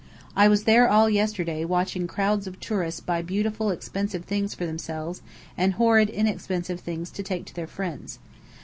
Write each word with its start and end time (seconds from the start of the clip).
I 0.35 0.47
was 0.47 0.63
there 0.63 0.89
all 0.89 1.11
yesterday, 1.11 1.63
watching 1.63 2.07
crowds 2.07 2.47
of 2.47 2.59
tourists 2.59 2.99
buy 2.99 3.21
beautiful 3.21 3.69
expensive 3.69 4.25
things 4.25 4.55
for 4.55 4.65
themselves, 4.65 5.21
and 5.55 5.73
horrid 5.73 6.09
inexpensive 6.09 6.79
things 6.79 7.11
to 7.11 7.21
take 7.21 7.45
to 7.45 7.53
their 7.55 7.67
friends. 7.67 8.17